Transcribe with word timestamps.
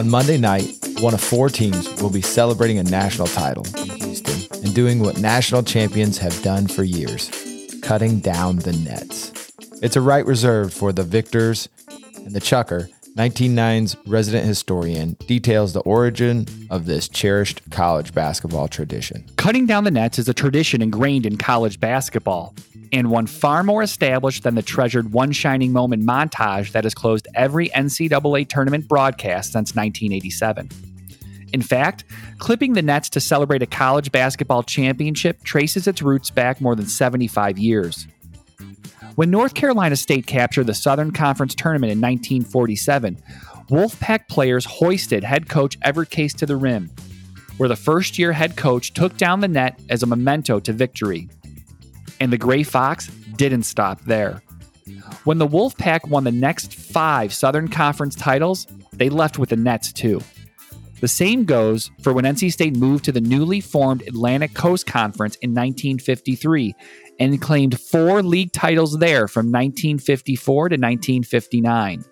On 0.00 0.08
Monday 0.08 0.38
night, 0.38 0.78
one 1.00 1.12
of 1.12 1.20
four 1.20 1.50
teams 1.50 2.00
will 2.00 2.08
be 2.08 2.22
celebrating 2.22 2.78
a 2.78 2.82
national 2.82 3.26
title 3.26 3.66
in 3.76 3.90
Houston 3.98 4.62
and 4.64 4.74
doing 4.74 5.00
what 5.00 5.20
national 5.20 5.62
champions 5.62 6.16
have 6.16 6.42
done 6.42 6.68
for 6.68 6.84
years 6.84 7.30
cutting 7.82 8.18
down 8.18 8.56
the 8.56 8.72
nets. 8.72 9.52
It's 9.82 9.96
a 9.96 10.00
right 10.00 10.24
reserved 10.24 10.72
for 10.72 10.90
the 10.90 11.02
victors, 11.02 11.68
and 12.16 12.32
the 12.32 12.40
Chucker, 12.40 12.88
19nine's 13.18 13.94
resident 14.06 14.46
historian, 14.46 15.18
details 15.26 15.74
the 15.74 15.80
origin 15.80 16.46
of 16.70 16.86
this 16.86 17.06
cherished 17.06 17.60
college 17.70 18.14
basketball 18.14 18.68
tradition. 18.68 19.26
Cutting 19.36 19.66
down 19.66 19.84
the 19.84 19.90
nets 19.90 20.18
is 20.18 20.30
a 20.30 20.34
tradition 20.34 20.80
ingrained 20.80 21.26
in 21.26 21.36
college 21.36 21.78
basketball, 21.78 22.54
and 22.92 23.10
one 23.10 23.26
far 23.26 23.62
more 23.62 23.82
established 23.82 24.42
than 24.42 24.54
the 24.54 24.62
treasured 24.62 25.12
One 25.12 25.32
Shining 25.32 25.72
Moment 25.72 26.04
montage 26.04 26.72
that 26.72 26.84
has 26.84 26.94
closed 26.94 27.28
every 27.34 27.68
NCAA 27.70 28.48
tournament 28.48 28.88
broadcast 28.88 29.52
since 29.52 29.74
1987. 29.74 30.68
In 31.52 31.62
fact, 31.62 32.04
clipping 32.38 32.74
the 32.74 32.82
nets 32.82 33.08
to 33.10 33.20
celebrate 33.20 33.62
a 33.62 33.66
college 33.66 34.12
basketball 34.12 34.62
championship 34.62 35.42
traces 35.42 35.86
its 35.86 36.02
roots 36.02 36.30
back 36.30 36.60
more 36.60 36.76
than 36.76 36.86
75 36.86 37.58
years. 37.58 38.06
When 39.16 39.30
North 39.30 39.54
Carolina 39.54 39.96
State 39.96 40.26
captured 40.26 40.66
the 40.66 40.74
Southern 40.74 41.10
Conference 41.10 41.54
tournament 41.54 41.92
in 41.92 42.00
1947, 42.00 43.18
Wolfpack 43.68 44.28
players 44.28 44.64
hoisted 44.64 45.24
head 45.24 45.48
coach 45.48 45.76
Everett 45.82 46.10
Case 46.10 46.32
to 46.34 46.46
the 46.46 46.56
rim, 46.56 46.90
where 47.56 47.68
the 47.68 47.76
first 47.76 48.18
year 48.18 48.32
head 48.32 48.56
coach 48.56 48.94
took 48.94 49.16
down 49.16 49.40
the 49.40 49.48
net 49.48 49.78
as 49.88 50.02
a 50.02 50.06
memento 50.06 50.60
to 50.60 50.72
victory. 50.72 51.28
And 52.20 52.32
the 52.32 52.38
Gray 52.38 52.62
Fox 52.62 53.08
didn't 53.36 53.62
stop 53.64 54.02
there. 54.02 54.42
When 55.24 55.38
the 55.38 55.48
Wolfpack 55.48 56.08
won 56.08 56.24
the 56.24 56.32
next 56.32 56.74
five 56.74 57.32
Southern 57.32 57.68
Conference 57.68 58.14
titles, 58.14 58.66
they 58.92 59.08
left 59.08 59.38
with 59.38 59.48
the 59.48 59.56
Nets 59.56 59.92
too. 59.92 60.20
The 61.00 61.08
same 61.08 61.44
goes 61.46 61.90
for 62.02 62.12
when 62.12 62.26
NC 62.26 62.52
State 62.52 62.76
moved 62.76 63.04
to 63.06 63.12
the 63.12 63.22
newly 63.22 63.60
formed 63.60 64.02
Atlantic 64.06 64.52
Coast 64.52 64.86
Conference 64.86 65.36
in 65.36 65.50
1953 65.50 66.74
and 67.18 67.40
claimed 67.40 67.80
four 67.80 68.22
league 68.22 68.52
titles 68.52 68.98
there 68.98 69.26
from 69.26 69.46
1954 69.46 70.68
to 70.70 70.74
1959. 70.74 72.04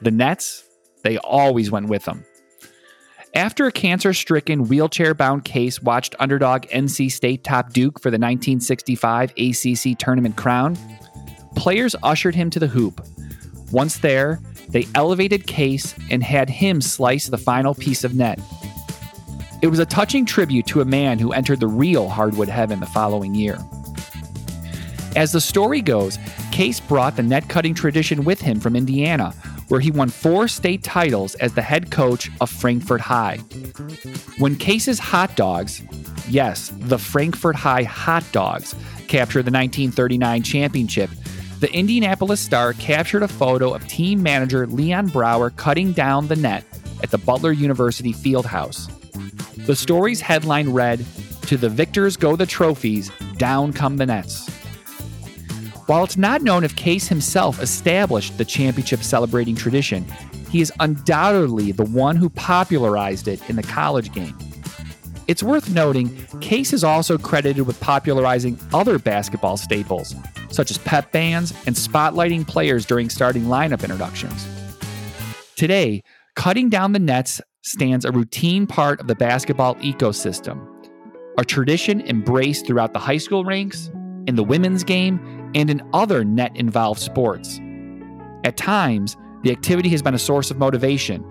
The 0.00 0.10
Nets, 0.10 0.64
they 1.02 1.18
always 1.18 1.70
went 1.70 1.88
with 1.88 2.04
them. 2.04 2.24
After 3.34 3.66
a 3.66 3.72
cancer 3.72 4.14
stricken, 4.14 4.68
wheelchair 4.68 5.12
bound 5.12 5.44
case 5.44 5.82
watched 5.82 6.14
underdog 6.18 6.62
NC 6.68 7.10
State 7.12 7.44
top 7.44 7.72
Duke 7.72 8.00
for 8.00 8.10
the 8.10 8.18
1965 8.18 9.32
ACC 9.36 9.98
tournament 9.98 10.36
crown, 10.36 10.76
players 11.54 11.94
ushered 12.02 12.34
him 12.34 12.50
to 12.50 12.58
the 12.58 12.66
hoop. 12.66 13.06
Once 13.72 13.98
there, 13.98 14.40
they 14.68 14.86
elevated 14.94 15.46
Case 15.46 15.94
and 16.10 16.22
had 16.22 16.48
him 16.48 16.80
slice 16.80 17.26
the 17.26 17.38
final 17.38 17.74
piece 17.74 18.04
of 18.04 18.14
net. 18.14 18.40
It 19.62 19.68
was 19.68 19.78
a 19.78 19.86
touching 19.86 20.24
tribute 20.24 20.66
to 20.68 20.80
a 20.80 20.84
man 20.84 21.18
who 21.18 21.32
entered 21.32 21.60
the 21.60 21.66
real 21.66 22.08
hardwood 22.08 22.48
heaven 22.48 22.80
the 22.80 22.86
following 22.86 23.34
year. 23.34 23.58
As 25.14 25.32
the 25.32 25.40
story 25.40 25.80
goes, 25.80 26.18
Case 26.52 26.80
brought 26.80 27.16
the 27.16 27.22
net 27.22 27.48
cutting 27.48 27.74
tradition 27.74 28.24
with 28.24 28.40
him 28.40 28.60
from 28.60 28.76
Indiana, 28.76 29.34
where 29.68 29.80
he 29.80 29.90
won 29.90 30.08
four 30.08 30.48
state 30.48 30.82
titles 30.82 31.34
as 31.36 31.54
the 31.54 31.62
head 31.62 31.90
coach 31.90 32.30
of 32.40 32.50
Frankfort 32.50 33.00
High. 33.00 33.38
When 34.38 34.56
Case's 34.56 34.98
hot 34.98 35.36
dogs, 35.36 35.82
yes, 36.28 36.72
the 36.74 36.98
Frankfort 36.98 37.56
High 37.56 37.82
hot 37.82 38.24
dogs, 38.32 38.74
captured 39.08 39.44
the 39.44 39.52
1939 39.52 40.42
championship, 40.42 41.10
the 41.60 41.72
Indianapolis 41.72 42.40
Star 42.40 42.74
captured 42.74 43.22
a 43.22 43.28
photo 43.28 43.72
of 43.72 43.86
team 43.88 44.22
manager 44.22 44.66
Leon 44.66 45.08
Brower 45.08 45.50
cutting 45.50 45.92
down 45.92 46.28
the 46.28 46.36
net 46.36 46.64
at 47.02 47.10
the 47.10 47.18
Butler 47.18 47.52
University 47.52 48.12
Fieldhouse. 48.12 48.92
The 49.66 49.74
story's 49.74 50.20
headline 50.20 50.70
read, 50.72 51.04
To 51.42 51.56
the 51.56 51.68
victors 51.68 52.16
go 52.16 52.36
the 52.36 52.46
trophies, 52.46 53.10
down 53.36 53.72
come 53.72 53.96
the 53.96 54.06
nets. 54.06 54.50
While 55.86 56.02
it's 56.02 56.16
not 56.16 56.42
known 56.42 56.64
if 56.64 56.74
Case 56.74 57.06
himself 57.06 57.62
established 57.62 58.38
the 58.38 58.44
championship 58.44 59.04
celebrating 59.04 59.54
tradition, 59.54 60.04
he 60.50 60.60
is 60.60 60.72
undoubtedly 60.80 61.70
the 61.70 61.84
one 61.84 62.16
who 62.16 62.28
popularized 62.28 63.28
it 63.28 63.40
in 63.48 63.54
the 63.54 63.62
college 63.62 64.12
game. 64.12 64.36
It's 65.28 65.44
worth 65.44 65.70
noting, 65.70 66.26
Case 66.40 66.72
is 66.72 66.82
also 66.82 67.16
credited 67.18 67.68
with 67.68 67.78
popularizing 67.78 68.58
other 68.74 68.98
basketball 68.98 69.56
staples, 69.56 70.16
such 70.50 70.72
as 70.72 70.78
pep 70.78 71.12
bands 71.12 71.54
and 71.66 71.76
spotlighting 71.76 72.48
players 72.48 72.84
during 72.84 73.08
starting 73.08 73.44
lineup 73.44 73.84
introductions. 73.84 74.44
Today, 75.54 76.02
cutting 76.34 76.68
down 76.68 76.94
the 76.94 76.98
nets 76.98 77.40
stands 77.62 78.04
a 78.04 78.10
routine 78.10 78.66
part 78.66 79.00
of 79.00 79.06
the 79.06 79.14
basketball 79.14 79.76
ecosystem, 79.76 80.66
a 81.38 81.44
tradition 81.44 82.00
embraced 82.08 82.66
throughout 82.66 82.92
the 82.92 82.98
high 82.98 83.18
school 83.18 83.44
ranks, 83.44 83.88
in 84.26 84.34
the 84.34 84.42
women's 84.42 84.82
game, 84.82 85.45
and 85.56 85.70
in 85.70 85.82
other 85.94 86.22
net 86.22 86.54
involved 86.54 87.00
sports. 87.00 87.58
At 88.44 88.56
times, 88.56 89.16
the 89.42 89.50
activity 89.50 89.88
has 89.88 90.02
been 90.02 90.14
a 90.14 90.18
source 90.18 90.50
of 90.50 90.58
motivation. 90.58 91.24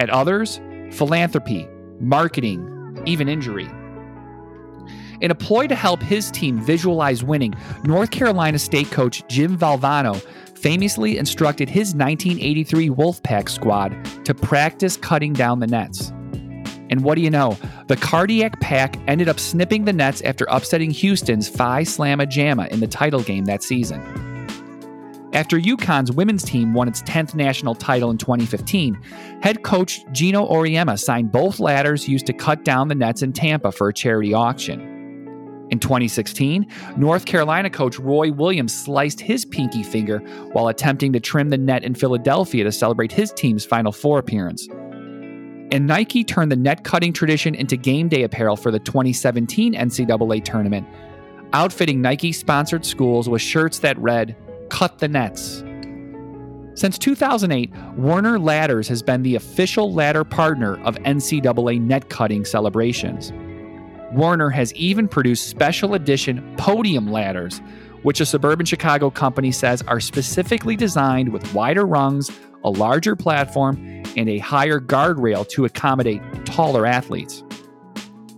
At 0.00 0.10
others, 0.10 0.60
philanthropy, 0.90 1.68
marketing, 2.00 3.00
even 3.06 3.28
injury. 3.28 3.70
In 5.20 5.30
a 5.30 5.34
ploy 5.34 5.68
to 5.68 5.74
help 5.74 6.02
his 6.02 6.30
team 6.30 6.58
visualize 6.58 7.22
winning, 7.22 7.54
North 7.84 8.10
Carolina 8.10 8.58
State 8.58 8.90
coach 8.90 9.22
Jim 9.28 9.56
Valvano 9.56 10.20
famously 10.58 11.16
instructed 11.16 11.68
his 11.68 11.94
1983 11.94 12.88
Wolfpack 12.90 13.48
squad 13.48 13.96
to 14.24 14.34
practice 14.34 14.96
cutting 14.96 15.32
down 15.32 15.60
the 15.60 15.66
nets. 15.66 16.12
And 16.90 17.04
what 17.04 17.14
do 17.14 17.22
you 17.22 17.30
know? 17.30 17.56
The 17.86 17.96
Cardiac 17.96 18.60
Pack 18.60 18.96
ended 19.08 19.28
up 19.28 19.40
snipping 19.40 19.84
the 19.84 19.92
nets 19.92 20.20
after 20.22 20.46
upsetting 20.50 20.90
Houston's 20.90 21.48
Phi 21.48 21.82
Slamma 21.82 22.26
Jamma 22.26 22.68
in 22.68 22.80
the 22.80 22.86
title 22.86 23.22
game 23.22 23.46
that 23.46 23.62
season. 23.62 24.00
After 25.32 25.58
UConn's 25.60 26.10
women's 26.10 26.42
team 26.42 26.74
won 26.74 26.88
its 26.88 27.02
10th 27.02 27.36
national 27.36 27.76
title 27.76 28.10
in 28.10 28.18
2015, 28.18 29.00
head 29.42 29.62
coach 29.62 30.00
Geno 30.10 30.48
Auriemma 30.48 30.98
signed 30.98 31.30
both 31.30 31.60
ladders 31.60 32.08
used 32.08 32.26
to 32.26 32.32
cut 32.32 32.64
down 32.64 32.88
the 32.88 32.96
nets 32.96 33.22
in 33.22 33.32
Tampa 33.32 33.70
for 33.70 33.88
a 33.88 33.94
charity 33.94 34.34
auction. 34.34 34.80
In 35.70 35.78
2016, 35.78 36.66
North 36.96 37.26
Carolina 37.26 37.70
coach 37.70 37.96
Roy 38.00 38.32
Williams 38.32 38.74
sliced 38.74 39.20
his 39.20 39.44
pinky 39.44 39.84
finger 39.84 40.18
while 40.52 40.66
attempting 40.66 41.12
to 41.12 41.20
trim 41.20 41.50
the 41.50 41.58
net 41.58 41.84
in 41.84 41.94
Philadelphia 41.94 42.64
to 42.64 42.72
celebrate 42.72 43.12
his 43.12 43.32
team's 43.32 43.64
Final 43.64 43.92
Four 43.92 44.18
appearance. 44.18 44.66
And 45.72 45.86
Nike 45.86 46.24
turned 46.24 46.50
the 46.50 46.56
net 46.56 46.82
cutting 46.82 47.12
tradition 47.12 47.54
into 47.54 47.76
game 47.76 48.08
day 48.08 48.24
apparel 48.24 48.56
for 48.56 48.70
the 48.70 48.80
2017 48.80 49.74
NCAA 49.74 50.44
tournament, 50.44 50.86
outfitting 51.52 52.02
Nike 52.02 52.32
sponsored 52.32 52.84
schools 52.84 53.28
with 53.28 53.40
shirts 53.40 53.78
that 53.80 53.96
read, 53.98 54.36
Cut 54.68 54.98
the 54.98 55.08
Nets. 55.08 55.62
Since 56.74 56.98
2008, 56.98 57.72
Werner 57.96 58.38
Ladders 58.38 58.88
has 58.88 59.02
been 59.02 59.22
the 59.22 59.34
official 59.34 59.92
ladder 59.92 60.24
partner 60.24 60.82
of 60.84 60.96
NCAA 60.96 61.80
net 61.80 62.08
cutting 62.08 62.44
celebrations. 62.44 63.32
Werner 64.12 64.50
has 64.50 64.74
even 64.74 65.06
produced 65.06 65.48
special 65.48 65.94
edition 65.94 66.54
podium 66.56 67.12
ladders, 67.12 67.60
which 68.02 68.20
a 68.20 68.26
suburban 68.26 68.66
Chicago 68.66 69.10
company 69.10 69.52
says 69.52 69.82
are 69.82 70.00
specifically 70.00 70.74
designed 70.74 71.32
with 71.32 71.52
wider 71.54 71.86
rungs, 71.86 72.30
a 72.64 72.70
larger 72.70 73.14
platform, 73.14 73.99
and 74.16 74.28
a 74.28 74.38
higher 74.38 74.80
guardrail 74.80 75.48
to 75.50 75.64
accommodate 75.64 76.22
taller 76.44 76.86
athletes. 76.86 77.42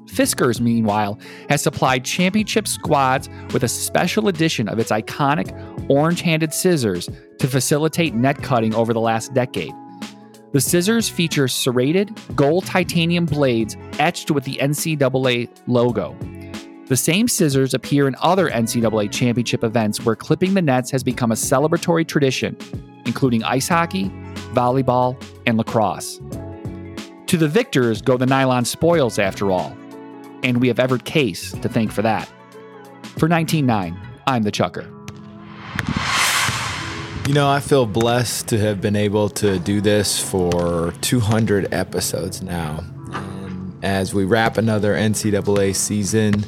Fiskars, 0.07 0.61
meanwhile, 0.61 1.19
has 1.49 1.63
supplied 1.63 2.05
championship 2.05 2.69
squads 2.69 3.31
with 3.53 3.65
a 3.65 3.69
special 3.69 4.29
edition 4.29 4.69
of 4.69 4.79
its 4.79 4.91
iconic 4.91 5.51
orange 5.89 6.21
handed 6.21 6.53
scissors 6.53 7.09
to 7.39 7.49
facilitate 7.49 8.15
net 8.15 8.43
cutting 8.43 8.75
over 8.75 8.93
the 8.93 9.01
last 9.01 9.33
decade. 9.33 9.73
The 10.53 10.61
scissors 10.61 11.09
feature 11.09 11.49
serrated 11.49 12.13
gold 12.37 12.67
titanium 12.67 13.25
blades 13.25 13.75
etched 13.99 14.31
with 14.31 14.45
the 14.45 14.57
NCAA 14.57 15.49
logo. 15.67 16.15
The 16.89 16.97
same 16.97 17.27
scissors 17.27 17.73
appear 17.73 18.07
in 18.07 18.15
other 18.21 18.51
NCAA 18.51 19.11
championship 19.11 19.65
events 19.65 20.05
where 20.05 20.15
clipping 20.15 20.53
the 20.53 20.61
nets 20.61 20.91
has 20.91 21.03
become 21.03 21.33
a 21.33 21.37
celebratory 21.37 22.07
tradition, 22.07 22.55
including 23.07 23.43
ice 23.45 23.67
hockey, 23.67 24.13
volleyball, 24.53 25.23
and 25.47 25.59
lacrosse. 25.59 26.21
To 27.27 27.37
the 27.37 27.49
victors 27.49 28.03
go 28.03 28.17
the 28.17 28.27
nylon 28.27 28.65
spoils, 28.65 29.19
after 29.19 29.51
all, 29.51 29.77
and 30.43 30.61
we 30.61 30.69
have 30.69 30.79
Everett 30.79 31.05
Case 31.05 31.53
to 31.53 31.69
thank 31.69 31.91
for 31.93 32.03
that. 32.03 32.29
For 33.17 33.29
19nine, 33.29 33.99
I'm 34.27 34.43
the 34.43 34.51
Chucker. 34.51 34.89
You 37.27 37.35
know, 37.35 37.49
I 37.49 37.61
feel 37.61 37.87
blessed 37.87 38.49
to 38.49 38.59
have 38.59 38.81
been 38.81 38.97
able 38.97 39.29
to 39.31 39.59
do 39.61 39.81
this 39.81 40.19
for 40.19 40.93
200 41.03 41.73
episodes 41.73 42.43
now. 42.43 42.85
And 43.13 43.85
as 43.85 44.13
we 44.13 44.25
wrap 44.25 44.59
another 44.59 44.95
NCAA 44.95 45.77
season 45.77 46.45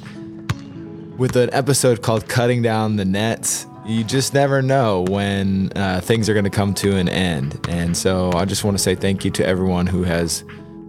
with 1.16 1.36
an 1.36 1.50
episode 1.52 2.02
called 2.02 2.28
Cutting 2.28 2.60
Down 2.60 2.96
the 2.96 3.04
Nets, 3.04 3.66
you 3.86 4.02
just 4.02 4.32
never 4.32 4.62
know 4.62 5.04
when 5.08 5.70
uh, 5.76 6.00
things 6.00 6.28
are 6.28 6.32
going 6.32 6.44
to 6.44 6.50
come 6.50 6.74
to 6.74 6.96
an 6.96 7.08
end. 7.08 7.64
And 7.68 7.96
so 7.96 8.32
I 8.32 8.44
just 8.44 8.64
want 8.64 8.76
to 8.76 8.82
say 8.82 8.94
thank 8.94 9.24
you 9.24 9.30
to 9.32 9.46
everyone 9.46 9.86
who 9.86 10.02
has 10.04 10.44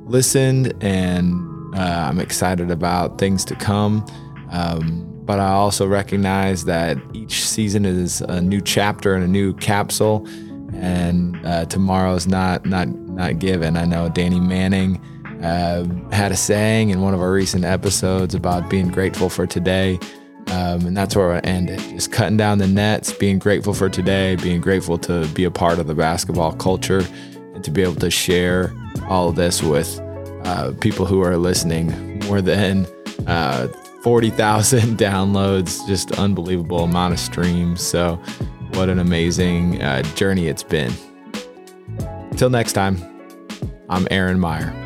listened, 0.06 0.74
and 0.82 1.76
uh, 1.76 2.08
I'm 2.10 2.20
excited 2.20 2.72
about 2.72 3.18
things 3.18 3.44
to 3.46 3.56
come. 3.56 4.06
Um, 4.52 5.12
but 5.26 5.40
I 5.40 5.50
also 5.50 5.88
recognize 5.88 6.66
that 6.66 6.98
each 7.14 7.44
season 7.44 7.84
is 7.84 8.22
a 8.22 8.42
new 8.42 8.62
chapter 8.62 9.16
and 9.16 9.24
a 9.24 9.28
new 9.28 9.54
capsule, 9.56 10.26
and 10.74 11.44
uh, 11.46 11.66
tomorrow's 11.66 12.28
not 12.28 12.66
not 12.66 12.88
not 12.88 13.40
given. 13.40 13.76
I 13.76 13.86
know 13.86 14.08
Danny 14.08 14.40
Manning 14.40 15.02
uh, 15.44 15.86
had 16.12 16.32
a 16.32 16.36
saying 16.36 16.92
in 16.92 17.02
one 17.02 17.14
of 17.14 17.22
our 17.22 17.32
recent 17.32 17.66
episodes 17.66 18.36
about 18.36 18.70
being 18.70 18.90
grateful 18.90 19.30
for 19.30 19.48
today. 19.48 20.00
Um, 20.56 20.86
and 20.86 20.96
that's 20.96 21.18
where 21.18 21.34
I 21.34 21.40
end 21.40 21.70
it. 21.70 21.80
Just 21.90 22.14
cutting 22.14 22.38
down 22.38 22.60
the 22.60 22.68
nets, 22.68 23.12
being 23.12 23.40
grateful 23.40 23.74
for 23.74 23.90
today, 23.90 24.38
being 24.38 24.62
grateful 24.62 24.98
to 25.00 25.28
be 25.30 25.44
a 25.44 25.52
part 25.52 25.80
of 25.80 25.88
the 25.88 25.96
basketball 25.96 26.54
culture, 26.54 27.04
and 27.54 27.62
to 27.64 27.72
be 27.72 27.82
able 27.82 27.96
to 27.96 28.10
share 28.10 28.74
all 29.10 29.28
of 29.28 29.36
this 29.36 29.62
with 29.62 30.00
uh, 30.46 30.72
people 30.80 31.06
who 31.06 31.22
are 31.22 31.36
listening. 31.36 32.20
More 32.20 32.42
than 32.42 32.88
uh, 33.28 33.68
40,000 34.02 34.98
downloads, 34.98 35.86
just 35.88 36.14
unbelievable 36.14 36.86
amount 36.86 37.14
of 37.14 37.20
streams. 37.20 37.82
So, 37.82 38.16
what 38.76 38.88
an 38.88 39.00
amazing 39.00 39.82
uh, 39.82 40.04
journey 40.16 40.48
it's 40.48 40.64
been. 40.64 40.94
Until 42.32 42.50
next 42.50 42.74
time, 42.74 42.98
I'm 43.90 44.08
Aaron 44.10 44.40
Meyer. 44.40 44.85